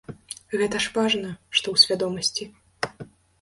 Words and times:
Гэта 0.61 0.79
ж 0.85 0.93
важна, 0.95 1.33
што 1.59 1.67
ў 1.75 1.77
свядомасці. 1.83 2.43